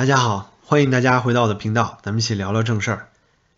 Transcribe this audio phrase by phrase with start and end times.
[0.00, 3.08] 大家好，欢迎大家回到我的频道，咱们一起聊聊正事儿。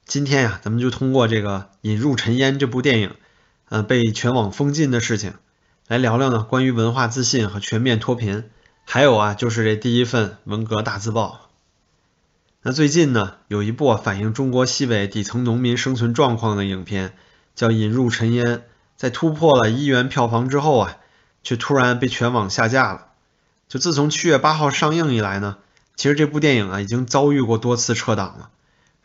[0.07, 3.15] 今天呀，咱们就通过这个《引入尘烟》这部电影，
[3.69, 5.35] 呃，被全网封禁的事情，
[5.87, 8.51] 来聊聊呢关于文化自信和全面脱贫，
[8.85, 11.49] 还有啊，就是这第一份文革大字报。
[12.63, 17.15] 那最近呢，有一部反映中国西北底层农民生存状况的影片，
[17.55, 18.45] 叫《引入尘烟》，
[18.97, 20.97] 在突破了一元票房之后啊，
[21.45, 23.07] 却突然被全网下架了。
[23.69, 25.59] 就自从七月八号上映以来呢。
[26.03, 28.51] 其实这部电影啊，已经遭遇过多次撤档了，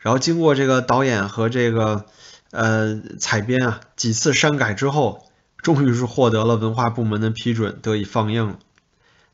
[0.00, 2.06] 然后经过这个导演和这个
[2.50, 8.58] 呃采编啊几次删改之后，终于是获得了文化部门的批准，得以放映了。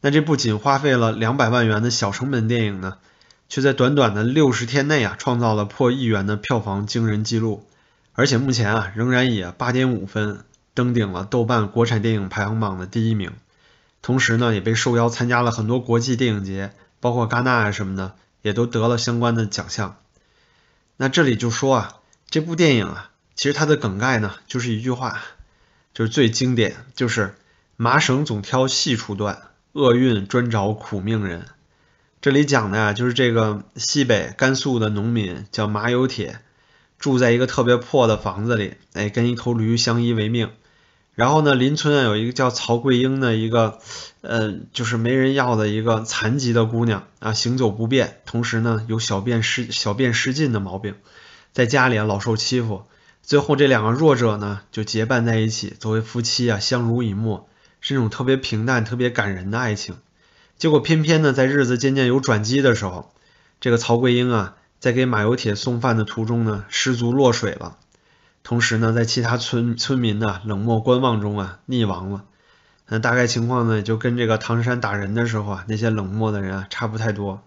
[0.02, 2.98] 那这不仅花费了两百万元的小成本电影呢，
[3.48, 7.64] 却在短短的六十天内啊，创造了破亿元的票房惊人纪录，
[8.12, 10.44] 而且目前啊，仍然以八点五分
[10.74, 13.32] 登顶了豆瓣国产电影排行榜的第一名，
[14.02, 16.72] 同时呢，也被受邀参加了很多国际电影节。
[17.04, 19.98] 包括戛纳啊什么的，也都得了相关的奖项。
[20.96, 21.96] 那这里就说啊，
[22.30, 25.20] 这部电影啊，其实它的梗概呢，就是一句话，
[25.92, 27.34] 就是最经典，就是
[27.76, 29.42] 麻绳总挑细处断，
[29.74, 31.44] 厄运专找苦命人。
[32.22, 36.40] 这里讲的呀，就是这个西北甘肃的农民叫马有铁，
[36.98, 40.50] 住在一个特别破的房子里，哎，跟一头驴相依为命。
[41.14, 43.78] 然后呢，邻村啊有一个叫曹桂英的一个，
[44.20, 50.96] 呃，就是没人要的一个残疾的姑娘啊，行走不便，同时呢有小便失小便失禁的毛病，
[51.52, 52.82] 在家里啊老受欺负。
[53.22, 57.48] 最后这两个弱者呢就结伴在一起，作为夫妻啊相濡以沫，
[57.80, 59.96] 是那种特别平淡、特别感人的爱情。
[60.58, 63.14] 结果偏偏呢在日子渐渐有转机的时候，
[63.60, 67.78] 这个曹桂英啊在给马有铁送饭的途中呢失足落水了。
[68.44, 72.26] 同时呢，在其他村村民的冷漠观望中啊，溺亡了。
[72.86, 77.42] 那大概情况呢，就跟这个唐山打人的时候啊，那些冷漠的人啊，差不太多。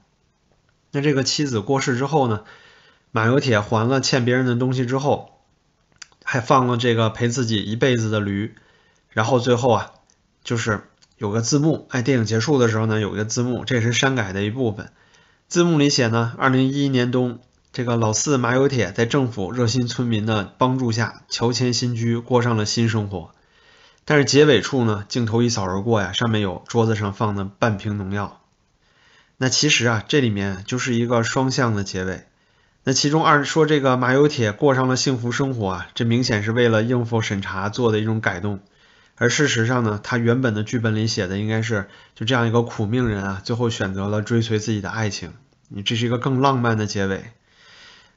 [0.92, 2.42] 那这个妻子过世之后呢，
[3.12, 5.40] 马有铁还了欠别人的东西之后，
[6.24, 8.56] 还放了这个陪自己一辈子的驴。
[9.10, 9.92] 然后最后啊，
[10.44, 10.82] 就是
[11.20, 14.92] 有个字幕，哎，电影结束的时候呢，有一个字幕，这也是删改的一部分。
[15.48, 17.40] 字幕里写呢，二零一一年冬。
[17.78, 23.30] 这个老四马有铁在政府热心村民的帮助下，乔迁新居，过上了新生活。
[24.04, 28.42] 但是结尾处呢，镜头一扫而过呀，上面有桌子上放的半瓶农药。
[29.38, 32.24] 那其实啊，这里面就是一个双向的结尾。
[32.84, 38.60] 那其中二说这个马有铁过上了幸福生活啊，这明显是为了应付审查做的一种改动。
[39.18, 45.34] 而事实上呢，他原本的剧本里写的应该是就这样一个苦命人啊，最后选择了追随自己的爱情。
[45.68, 47.24] 你这是一个更浪漫的结尾。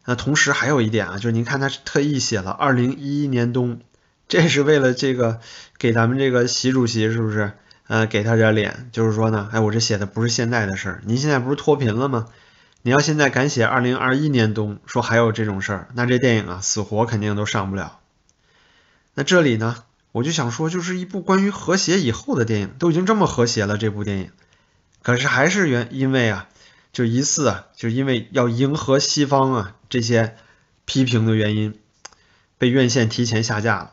[0.04, 3.80] 那同时还有一点啊，就是您看他特意写了二零一一年冬，
[4.28, 5.40] 这是为了这个
[5.78, 7.52] 给咱们这个习主席是不是？
[7.86, 12.28] 呃，给他点脸，就是说呢，哎，我这写的不是现在的事儿，您现在不是脱贫了吗？
[12.82, 17.98] 你要现在敢写二零二一年冬，说还有这种事儿，那这电影啊，死活肯定都上不了。
[19.14, 24.30] 那这里呢，我就想说，就是一部关于和谐以后的电影，都已经这么和谐了，这部电影，
[25.02, 26.46] 可是还是原因为啊。
[26.92, 30.36] 就疑似啊，就因为要迎合西方啊这些
[30.84, 31.78] 批评的原因，
[32.58, 33.92] 被院线提前下架了。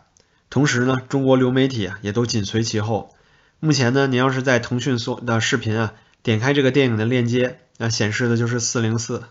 [0.50, 3.16] 同时呢，中国流媒体啊也都紧随其后。
[3.60, 5.94] 目前呢，您要是在腾讯搜的视频啊，
[6.24, 9.24] 点开这个电影的链接，那显示的就是四零四，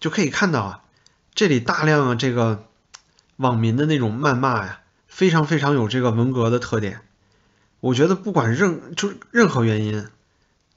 [0.00, 0.82] 就可以看到啊，
[1.34, 2.64] 这里大量的这个
[3.36, 7.02] 网民的那种谩骂呀，非常非常有这个文革的特点。
[7.78, 10.08] 我觉得不管任就任何原因。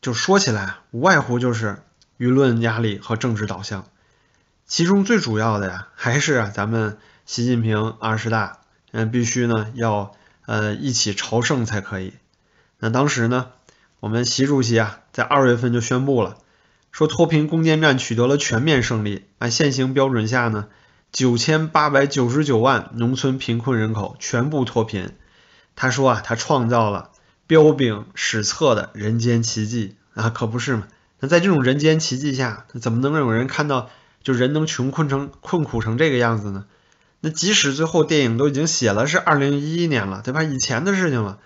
[0.01, 1.83] 就说起来，无外乎就是
[2.17, 3.85] 舆论压力和政治导向，
[4.65, 8.59] 其中最主要的呀，还是啊咱们习近平二十大，
[8.91, 10.15] 嗯，必须呢要
[10.45, 12.13] 呃一起朝圣才可以。
[12.79, 13.47] 那当时呢，
[13.99, 16.37] 我们习主席啊在二月份就宣布了，
[16.93, 20.67] 说脱贫攻坚战取得了全面胜利，按现行标准下呢，
[21.11, 25.13] 九千八百九十九万农村贫困人口全部脱贫。
[25.75, 27.09] 他说啊，他创造了。
[27.49, 30.87] 彪炳史册的人间奇迹啊，可不是嘛？
[31.19, 33.89] 那在这种人间奇迹下，怎么能有人看到
[34.21, 36.65] 就人能穷困成困苦成这个样子呢？
[37.21, 40.43] 那即使最后电影都已经写了是二零一一年了，对吧？
[40.43, 41.39] 以前的事情了，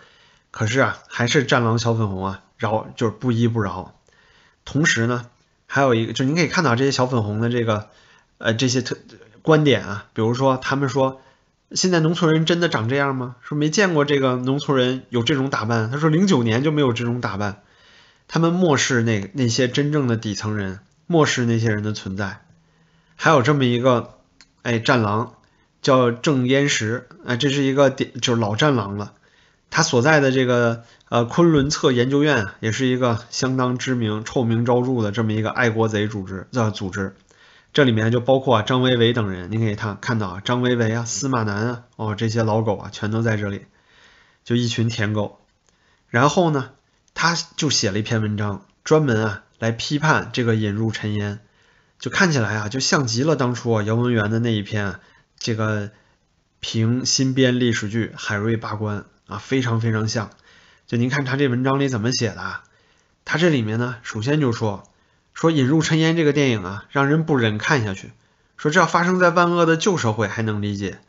[0.52, 3.98] 可是啊，还是战狼小粉红啊，饶就是不依不饶。
[4.66, 5.28] 同时呢，
[5.68, 7.88] 还有一个，就您可以看到这些小粉红的这个
[8.40, 8.98] 呃这些特
[9.42, 11.22] 观点啊，比如说他们说。
[11.74, 13.36] 现在农村人真的长这样吗？
[13.42, 15.90] 说没见过这个农村人有这种打扮。
[15.92, 17.62] 他说零九年就没有这种打扮。
[18.28, 22.42] 他们漠视那那些真正的底层人，漠视那些人的存在。
[23.16, 24.16] 还有这么一个
[24.62, 25.34] 哎战狼，
[25.82, 29.14] 叫郑烟石，哎这是一个就是老战狼了。
[29.70, 37.16] 他所在的这个呃昆仑策研究院也是一个相当知名、臭名昭著的这么一个爱国贼组织的组织。
[37.74, 43.66] 这里面就包括啊张维为等人，你可以看看到啊，张维为啊、司马南啊，哦这些老狗啊，全都在这里，
[44.44, 45.40] 就一群舔狗。
[46.08, 46.70] 然后呢，
[47.16, 51.40] 他就写了一篇文章，专门啊来批判这个引入陈烟，
[51.98, 55.00] 就看起来啊，就像极了当初啊姚文元的那一篇
[55.40, 55.90] 这个
[56.60, 59.00] 评新编历史剧《海瑞罢官》
[59.34, 60.30] 啊，非常非常像。
[60.86, 62.64] 就您看他这文章里怎么写的啊？
[63.26, 64.88] 他这里面呢，首先就说。
[65.34, 68.12] 说引入尘烟这个电影啊，让人不忍看下去。
[68.56, 71.00] 说这要发生在万恶的旧社会还能理解，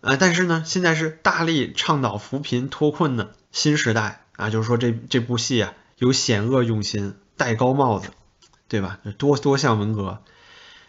[0.00, 8.08] 啊，但是呢，现在是大力倡导扶贫脱困的新时代啊，就是说这这部戏啊有险恶用心，戴高帽子，
[8.68, 8.98] 对吧？
[9.18, 10.22] 多多像文革。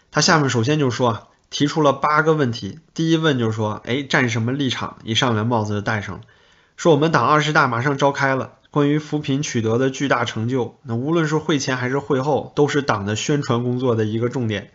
[0.09, 2.79] 他下面首先就说啊，提出了八个问题。
[2.93, 4.97] 第一问就是说，哎，站什么立场？
[5.03, 6.21] 一上来帽子就戴上了。
[6.77, 8.53] 说我们党二十大马上召开了。
[8.73, 14.71] 关于扶贫取得的巨大成就，那无论是会前还是会后，都是党的宣传工作的一个重点。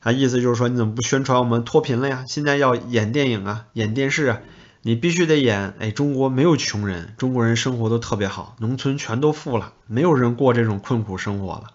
[0.00, 2.24] 啊，意思就是说，你怎么不宣传我们脱贫了呀？
[2.26, 4.40] 现在要演电影啊，演电视啊，
[4.82, 5.74] 你必须得演。
[5.78, 11.68] 哎，中国没有穷人，中国人生活都特别好，农村全都富了，没有人过这种困苦生活了。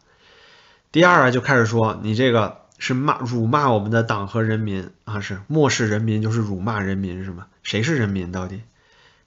[0.92, 7.48] 第二啊，就开始说你这个是骂辱骂我们的党和人民啊，是漠视人民就是辱骂人民是吗？
[7.64, 8.60] 谁是人民到底？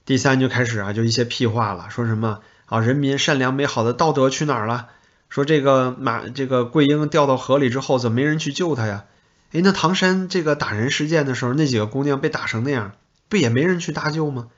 [0.07, 4.89] 第三就开始啊，就一些屁话了，说什么啊，人民善良美好的道德去哪儿了？
[5.31, 9.05] 说这个马这个桂英掉到河里之后，怎么没人去救她呀？
[9.53, 12.93] 哎，那唐山这个打人事件的时候，那几个姑娘被打成那样，
[13.29, 14.49] 不也没人去搭救吗？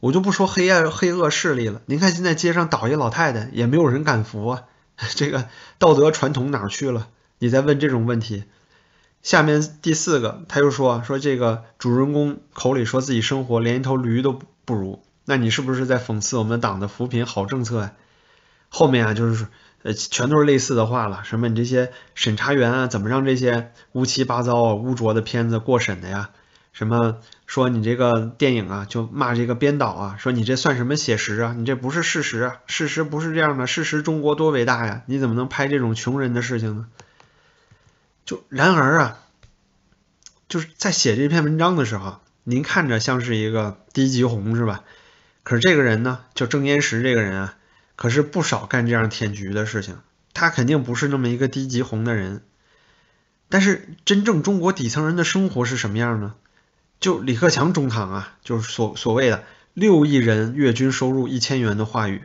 [0.00, 4.62] 我就不说黑暗黑恶势力了，您看现在街上倒一老太太，也没有人敢扶啊，
[5.14, 5.48] 这个
[5.78, 7.08] 道德传统哪儿去了？
[7.40, 8.44] 你在问这种问题？
[9.22, 14.40] 下面第四个，他又说说这个主人公口里说自己生活连一头驴都。
[14.68, 17.92] 不如，那你是不是在讽刺我们党的扶贫好政策呀？
[18.68, 19.46] 后面啊，就是
[19.82, 21.24] 呃，全都是类似的话了。
[21.24, 26.28] 什么你这些审查员啊，怎么让这些乌七八糟啊、污浊的片子过审的呀？
[26.74, 27.16] 什么
[27.46, 31.54] 说你这个电影啊，就骂这个编导啊，说你这算什么写实啊？
[31.56, 35.00] 你这不是事实啊，事实不是这样的，事实中国多伟大呀？
[35.06, 36.88] 你怎么能拍这种穷人的事情呢？
[38.26, 39.18] 就然而啊，
[40.46, 42.20] 就是在写这篇文章的时候。
[42.48, 44.82] 您看着像是一个低级红是吧？
[45.42, 47.54] 可是这个人呢，就郑岩石这个人啊，
[47.94, 49.98] 可是不少干这样舔局的事情。
[50.32, 52.40] 他肯定不是那么一个低级红的人。
[53.50, 56.36] 但是真正中国底层人的生活是什么样呢？
[57.00, 59.44] 就李克强中堂啊，就是所所谓的
[59.74, 62.22] 六亿人月均收入一千元的话语，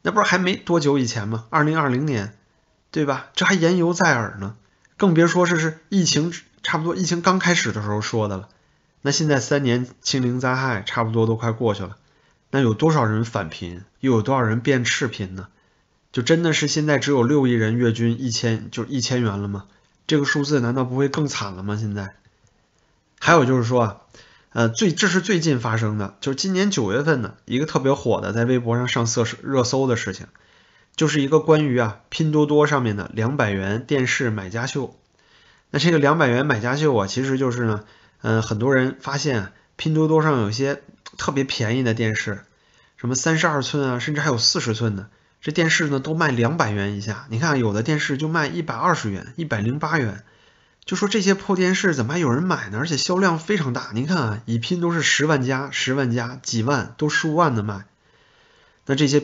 [0.00, 1.44] 那不是还没多久以前吗？
[1.50, 2.34] 二零二零年，
[2.90, 3.26] 对吧？
[3.34, 4.56] 这还言犹在耳呢，
[4.96, 6.32] 更别说是是疫情
[6.62, 8.48] 差不多疫情刚开始的时候说的了。
[9.06, 11.96] 那现在三年清零灾害差不多都快过去了，
[12.50, 15.46] 那有多少人返贫，又有多少人变赤贫呢？
[16.10, 19.66] 就真的是现在只有六亿人月均一千，就一千元了吗？
[20.08, 21.76] 这个数字难道不会更惨了吗？
[21.76, 22.16] 现在
[23.20, 23.96] 还有就是说啊，
[24.50, 30.26] 呃，最这是最近发生的，就是今年九月份的一个特别火的，在微博上上色热搜的事情，
[30.96, 34.96] 就是一个关于啊拼多多上面的两百元电视买家秀。
[35.70, 37.84] 那这个两百元买家秀啊，其实就是呢。
[38.28, 40.82] 嗯，很多人发现拼多多上有些
[41.16, 42.44] 特别便宜的电视，
[42.96, 45.08] 什么三十二寸啊，甚至还有四十寸的，
[45.40, 47.28] 这电视呢都卖两百元以下。
[47.30, 50.24] 你看有的电视就卖一百二十元、一百零八元，
[50.84, 52.78] 就说这些破电视怎么还有人买呢？
[52.80, 53.90] 而且销量非常大。
[53.94, 57.84] 您看啊，一拼都是十万加、十万加、几万都数万的卖。
[58.86, 59.22] 那这些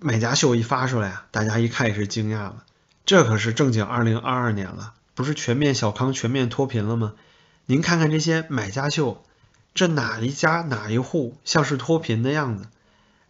[0.00, 2.64] 买家秀一发出来啊，大家一看也是惊讶了，
[3.06, 7.12] 这可是正经二零二二年了，不是全面小康、全面脱贫了吗？
[7.66, 9.22] 您看看这些买家秀，
[9.74, 12.66] 这哪一家哪一户像是脱贫的样子？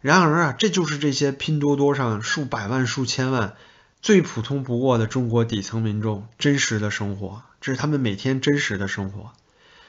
[0.01, 3.55] 然而啊，这就是这些拼多多上数百万、数千万
[4.01, 9.31] 最普通不过的中国底层民众真实的生活，这是他们每天真实的生活。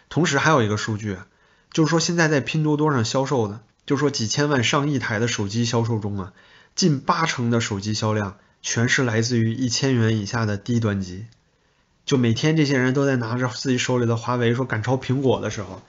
[0.09, 1.17] 同时还有一个数据，
[1.73, 6.33] 就是说现在在拼多多上销售的，就说几千万、上亿台的手机销售中啊，
[6.77, 11.27] 近八成的手机销量全是来自于一千元以下的低端机。
[12.05, 15.81] 就每天这些人都在拿着自己手里的华为说赶超苹果的时候，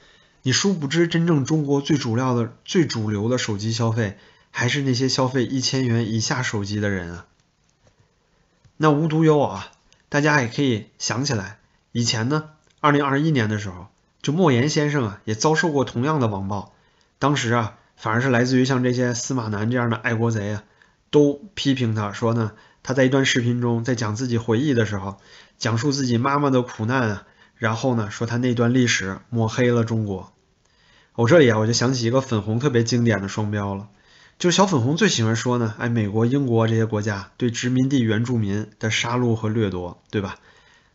[0.44, 4.18] 你殊不知真正中国最主要的、最主流的手机消费
[4.50, 7.26] 还是那些消费一千元以下手机的人啊。
[8.78, 9.72] 那无独有偶啊，
[10.08, 11.60] 大家也可以想起来，
[11.92, 13.88] 以前呢，二零二一年的时候，
[14.22, 16.74] 就莫言先生啊也遭受过同样的网暴，
[17.20, 20.64] 当时啊反而是来自于像这些司马南这样的爱国贼啊，
[21.10, 22.54] 都批评他说呢。
[22.86, 25.18] 他在一段视频中，在讲自己回忆的时候，
[25.58, 27.24] 讲述自己妈妈的苦难啊，
[27.56, 30.32] 然后呢，说他那段历史抹黑了中国。
[31.16, 33.88] 我这里啊，我就想起一个粉红特别经典的双标了，
[34.38, 40.38] 就是小粉红最喜欢说呢，哎，美国、英国这些国家对殖民地原住民的杀戮和掠夺，对吧？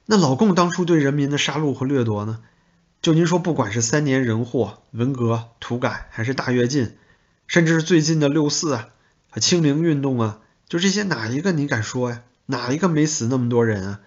[0.06, 2.38] 那老共当初对人民的杀戮和掠夺呢？
[3.02, 6.96] 就您说，不管是三年人祸、文革、土改，还是大跃进，
[7.48, 8.88] 甚至是最近的六四啊、
[9.40, 10.38] 清零运动啊，
[10.70, 12.22] 就这些哪一个你敢说呀？
[12.46, 14.00] 哪一个没死那么多人啊？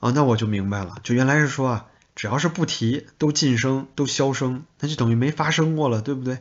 [0.00, 1.86] 啊，那我就明白了，就原来是说啊。
[2.16, 6.38] 只要是不提，都晋升，都消声，那就等于没发生过了，对不对？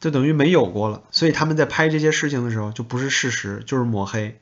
[0.00, 1.02] 就等于没有过了。
[1.10, 4.40] 所以他们在拍这些事情的时候，就不是事实，就是抹黑。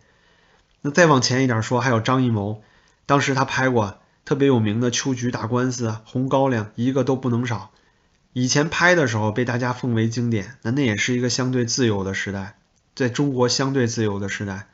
[0.81, 2.63] 那再往前一点说，还有张艺谋，
[3.07, 7.71] 当时他拍过特别有名的《秋菊打官司》，《红高粱》，一个都不能少。
[8.33, 12.58] 以前拍的时候被大家奉为经典，那那也是一个相对自由的时代，
[12.99, 14.67] 在中国相对自由的时代。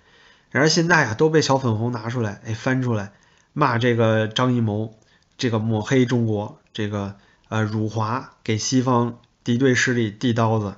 [0.50, 3.12] 然而现在啊，都被小粉红拿出来，哎，翻出来
[3.52, 4.98] 骂这个张艺谋。
[5.36, 7.16] 这个抹黑中国，这个
[7.48, 10.76] 呃辱华，给西方敌对势力递刀子。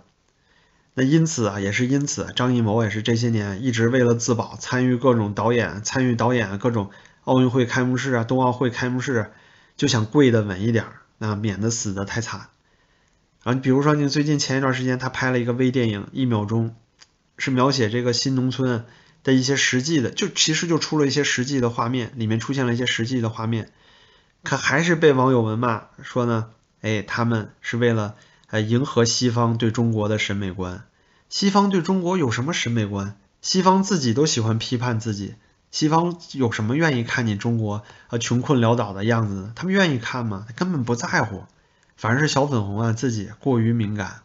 [0.95, 6.91] 那因此啊，也是因此，张艺谋也是这些年一直为了自保，参与各种导演，参与导演各种
[7.25, 9.31] 奥运会开幕式啊、冬奥会开幕式，
[9.77, 10.87] 就想跪得稳一点，
[11.19, 12.49] 那免得死得太惨。
[13.45, 16.71] 啊，你比如说，你最近前一段时间他拍了一个微电影《一秒钟》，
[17.39, 18.85] 是描写这个新农村
[19.25, 23.73] 的一些实际的，就其实就出了一些实际的画面，里面出现了一些实际的画面。
[24.43, 26.51] 可还是被网友们骂说呢，
[26.81, 28.15] 哎，他们是为了
[28.49, 30.85] 呃迎合西方对中国的审美观。
[31.29, 33.19] 西方对中国有什么审美观？
[33.43, 35.35] 西方自己都喜欢批判自己。
[35.73, 39.53] 西方有什么愿意看你中国呃穷困潦倒的样子呢？
[39.57, 40.47] 他们愿意看吗？
[40.47, 41.45] 他根本不在乎。
[41.97, 44.21] 反而是小粉红啊自己过于敏感。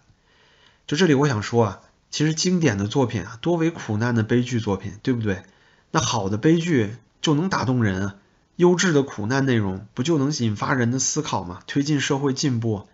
[0.86, 5.44] 就这里我想说啊，其实经典的作品啊多为苦难的悲剧作品，对不对？
[5.92, 8.16] 那好的悲剧就能打动人啊。
[8.58, 11.62] 优质的苦难内容不就能引发人的思考吗？
[11.66, 12.88] 推进社会进步。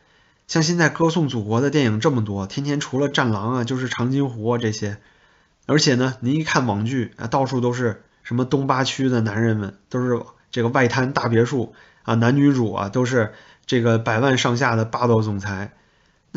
[0.48, 5.00] 像现在歌颂祖国的电影这么多，天天除了战狼啊，就是长津湖啊这些。
[5.66, 10.22] 而且呢，您一看网剧啊，到处都是什么东八区的男人们，都是
[10.52, 13.34] 这个外滩大别墅啊，男女主啊都是
[13.66, 15.74] 这个百万上下的霸道总裁。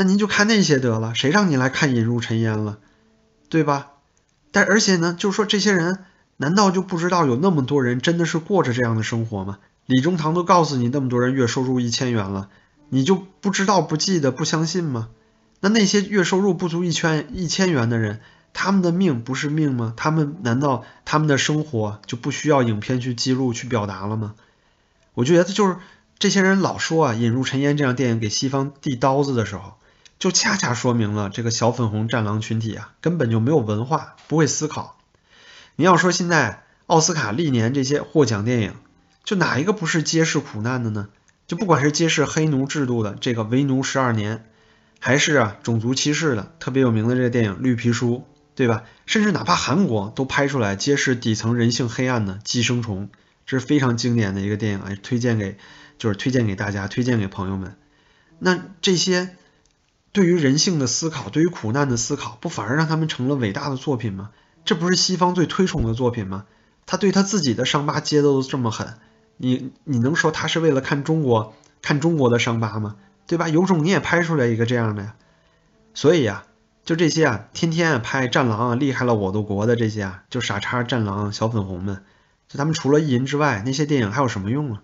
[0.01, 2.79] 那您就看那些得了，谁让你来看《引入尘烟》了，
[3.51, 3.93] 对吧？
[4.51, 6.05] 但而且呢，就是说这些人。
[6.43, 9.59] 难道就不知道有那么多人真的是过着这样的生活吗？
[9.85, 12.49] 李中堂都告诉你那么多人月收入一千元了，
[12.89, 15.11] 你就不知道、不记得、不相信吗？
[15.61, 18.21] 那那些月收入不足一千一千元的人，
[18.55, 19.93] 他们的命不是命吗？
[19.99, 24.35] 他们难道他们的生活就不需要影片去记录、去表达了吗？
[25.13, 25.77] 我觉得就是
[26.19, 29.75] 这些人老说啊，《引入尘烟》这样电影给西方递刀子的时候，
[30.21, 34.99] 就恰恰说明了这个小粉红战狼群体啊，根本就没有文化，不会思考。
[35.77, 38.75] 你要说现在奥斯卡历年这些获奖电影，
[39.25, 41.09] 就哪一个不是揭示苦难的呢？
[41.47, 44.37] 就不管是揭示黑奴制度的这个《为奴十二年》，
[45.01, 48.17] 还是啊种族歧视的特别有名的这个电影《绿皮书》，
[48.55, 48.85] 对吧？
[49.07, 53.09] 甚至哪怕韩国都拍出来揭示底层人性黑暗的《寄生虫》，
[53.47, 55.57] 这是非常经典的一个电影，哎推荐给
[55.97, 57.75] 就是推荐给大家，推荐给朋友们。
[58.39, 59.35] 那这些
[60.13, 64.31] 对于人性的思考，对于苦难的思考，不反而让他们成了伟大的作品吗？
[64.65, 66.47] 这不是西方最推崇的作品吗？
[66.85, 68.99] 他对他自己的伤疤揭露的这么狠，
[69.37, 72.97] 你你能说他是为了看中国看中国的伤疤吗？
[73.29, 73.49] 对吧？
[73.49, 75.15] 有种你也拍出来一个这样的呀。
[75.95, 76.45] 所以呀，
[76.85, 82.03] 就这些啊，天天拍战狼啊，厉害了我的国的这些啊，就傻叉战狼小粉红们，
[82.49, 84.83] 就他们除了意淫之外，那些电影还有什么用啊？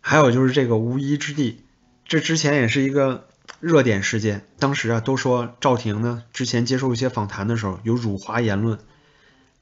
[0.00, 1.62] 还有就是这个无依之地，
[2.04, 3.27] 这之前也是一个。
[3.60, 8.78] 热点事件，当时啊都说赵婷呢之前接受一些访谈的时候有辱华言论，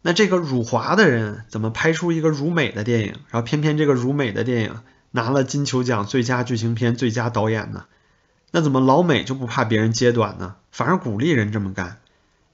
[0.02, 7.86] 那这个辱华的人怎么拍出一个辱美的电影，然后偏偏这个辱美的电影拿了金球奖最佳剧情片、最佳导演呢？
[8.52, 10.56] 那怎么老美就不怕别人揭短呢？
[10.70, 11.98] 反而鼓励人这么干？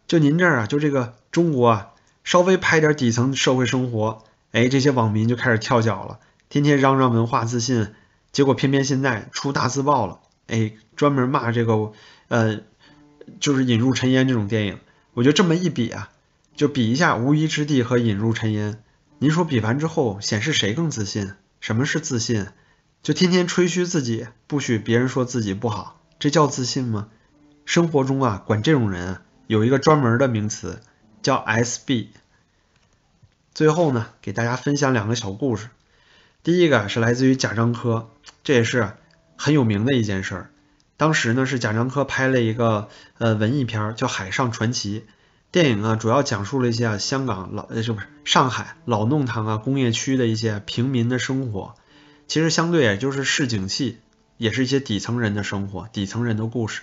[0.07, 1.89] 就您这儿啊，就这个中国啊，
[2.25, 7.93] 稍微拍点底层社会生活，哎，这些网民就开始跳脚了，天天嚷嚷文化自信，
[8.33, 10.21] 结果偏偏现在出大字报了。
[10.47, 11.93] 哎，专门骂这个，
[12.29, 12.61] 呃，
[13.41, 14.79] 就是《引入尘烟》这种电影，
[15.15, 16.11] 我觉得这么一比啊，
[16.57, 18.75] 就比一下《无依之地》和《引入尘烟》，
[19.19, 21.33] 您说比完之后显示谁更自信？
[21.61, 22.49] 什么是自信？
[23.03, 27.09] 就天天吹嘘自己，不许别人说自己不好，这叫自信吗？
[27.65, 30.81] 生活中啊，管这种人啊有一个专门的名词，
[31.23, 32.09] 叫 SB。
[33.55, 35.69] 最后呢，给大家分享两个小故事，
[36.43, 38.11] 第一个是来自于贾樟柯，
[38.45, 38.93] 这也是。
[39.45, 40.51] 很有名的一件事儿，
[40.97, 45.01] 当时呢是贾樟柯拍了一个呃文艺片叫《海上传奇》，
[45.51, 51.75] 电影啊主要讲述了一些香港老呃就不是上海老弄堂啊工业区的一些平民的生活，
[52.29, 53.99] 其实相对也就是市井气
[54.37, 56.83] 也是一些底层人的生活、底层人的故事。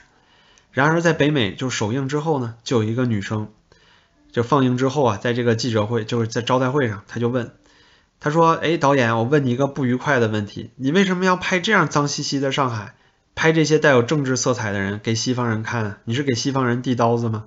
[0.74, 3.48] 然而在北美就首映之后呢，就有一个女生，
[4.34, 7.54] 就放映之后啊，在这个记者会就是在招待会上，她就问，
[8.20, 12.96] 他说：“哎，导演，我问你一个不愉快的问题，你为什么要拍这样脏兮兮的上海？”
[13.36, 17.46] 拍这些带有政治色彩的人给西方人看，你是给西方人递刀子吗？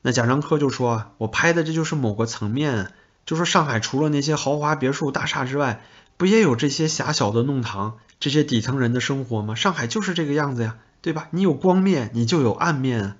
[0.00, 2.90] 那贾樟柯就说：“啊我拍的这就是某个层面，
[3.24, 5.84] 就说上海除了那些豪华别墅大厦之外，
[6.16, 9.54] 不也有这些狭小的弄堂，这些底层人的生活吗？
[9.54, 11.28] 上海就是这个样子呀，对吧？
[11.30, 13.14] 你有光面，你就有暗面。”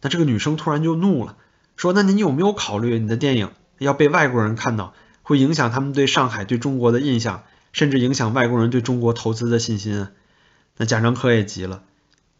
[0.00, 1.36] 那这个女生突然就怒了，
[1.76, 10.08] 说：“那你有没有考虑你的电影要被外国人看到，会影响他们对上海、对中国的印象，甚至影响外国人对中国投资的信心？”
[10.78, 11.82] 那贾樟柯也急了，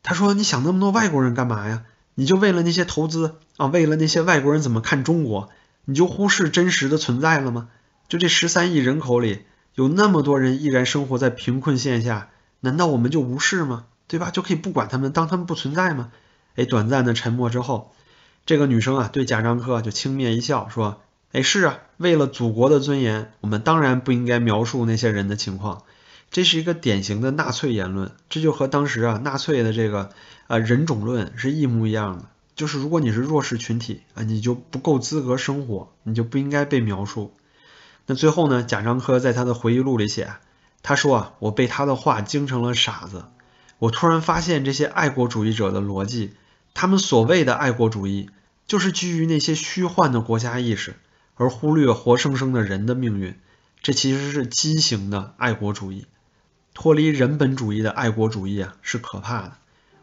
[0.03, 1.85] 他说：“你想那么多外国人干嘛呀？
[2.15, 5.51] 你就为了那些投资啊，为了那些外国人怎么看中国，
[5.85, 7.69] 你就忽视真实的存在了吗？
[8.09, 13.85] 就这十三亿人口里，有那么多人依然生活在贫困线下，难道我们就无视吗？
[14.09, 14.31] 对吧？
[14.31, 16.11] 就可以不管他们，当他们不存在吗？”
[16.57, 17.95] 哎，短暂的沉默之后，
[18.45, 21.01] 这个女生啊对贾樟柯就轻蔑一笑，说
[21.33, 25.83] ：“哎，是啊，为了祖国的尊严，我们当然不应该描述那些人的情况。”
[26.31, 30.11] 这是一个典型的纳粹言论，这就和当时啊纳粹的这个
[30.47, 32.25] 呃人种论是一模一样的。
[32.55, 37.35] 就是如果你是弱势群体啊，你就不够资格生活，你就不应该被描述。
[38.07, 40.33] 那最后呢，贾樟柯在他的回忆录里写，
[40.83, 43.25] 他说啊，我被他的话惊成了傻子。
[43.79, 46.33] 我突然发现这些爱国主义者的逻辑，
[46.73, 48.31] 他们所谓的爱国主义，
[48.67, 50.95] 就是基于那些虚幻的国家意识，
[51.43, 53.37] 而忽略活生生的人的命运。
[53.83, 56.07] 这其实是畸形的爱国主义。
[56.73, 59.53] 脱离人本主义的爱国主义啊，是可怕的。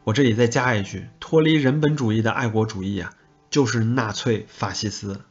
[0.03, 3.13] 我这里再加一句，脱离人本主义的爱国主义啊，
[3.49, 5.21] 就是纳粹法西斯。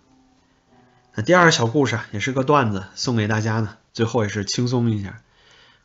[1.14, 3.76] 那第二个小故事啊，也是个段子，送给大家呢。
[3.92, 5.20] 最后也是轻松一下。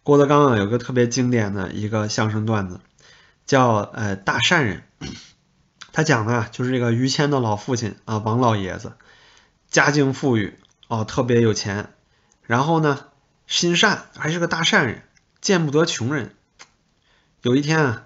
[0.03, 2.79] 郭德纲啊，有个特别经典的一个相声段子，
[3.45, 4.83] 叫呃大善人。
[5.91, 8.93] 他讲的啊就是这个于谦的老父亲啊，王老爷子，
[9.73, 11.89] 家境富裕哦，特别有钱，
[12.43, 13.07] 然后呢，
[13.47, 15.01] 心善，还是个大善人。
[15.41, 16.35] 见不得穷人。
[17.41, 18.03] 有一天啊，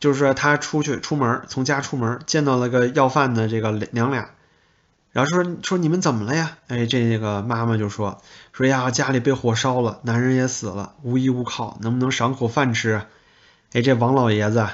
[0.00, 4.30] 就是说他出去出门，从家出门，见到了个要饭的这个娘俩，
[5.12, 6.56] 然后说说你们怎么了呀？
[6.68, 13.02] 哎，这个妈妈就说说呀，家里被火烧了，男人也死了，无依无靠，能不能赏口饭吃？
[13.72, 14.66] 哎，这王老爷子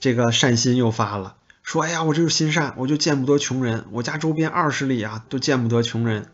[0.00, 1.36] 这个善心又发了，
[1.70, 6.26] 说哎呀，我这是心善，我就见不得穷人，我家周边二十里啊都见不得穷人。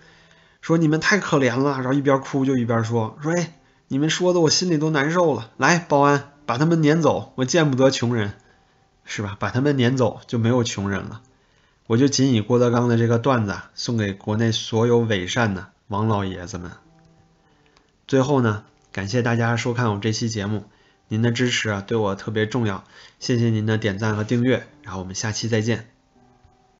[0.63, 3.53] 说你们太可怜了，然后一边哭就一边说说哎。
[3.89, 5.51] 你们说的我心里都难受了。
[5.59, 7.35] 来，保安，把他们撵走。
[7.37, 8.33] 我见不得穷人，
[9.05, 9.37] 是吧？
[9.39, 11.21] 把他们撵走就没有穷人了。
[11.87, 16.71] 我就仅以郭德纲的这个段子送给国内所有伪善的王老爷子们。
[18.09, 20.65] 最后呢，感谢大家收看我这期节目，
[21.09, 22.85] 您的支持啊对我特别重要，
[23.19, 24.67] 谢谢您的点赞和订阅。
[24.83, 25.96] 然后我们下期再见。